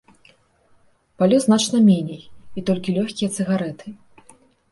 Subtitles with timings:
[1.21, 2.23] Палю значна меней
[2.61, 3.87] і толькі лёгкія цыгарэты.